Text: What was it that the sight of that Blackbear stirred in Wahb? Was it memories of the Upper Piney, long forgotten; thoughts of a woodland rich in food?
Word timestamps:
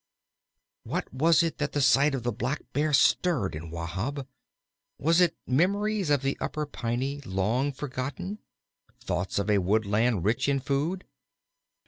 What 0.81 1.13
was 1.13 1.43
it 1.43 1.59
that 1.59 1.73
the 1.73 1.79
sight 1.79 2.15
of 2.15 2.23
that 2.23 2.31
Blackbear 2.39 2.91
stirred 2.91 3.53
in 3.53 3.69
Wahb? 3.69 4.25
Was 4.97 5.21
it 5.21 5.35
memories 5.45 6.09
of 6.09 6.23
the 6.23 6.35
Upper 6.41 6.65
Piney, 6.65 7.21
long 7.23 7.71
forgotten; 7.71 8.39
thoughts 8.99 9.37
of 9.37 9.47
a 9.47 9.59
woodland 9.59 10.23
rich 10.25 10.49
in 10.49 10.59
food? 10.59 11.05